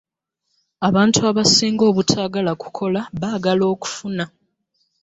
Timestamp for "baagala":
3.21-3.63